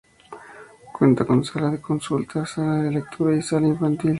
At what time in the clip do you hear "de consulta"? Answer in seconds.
1.69-2.43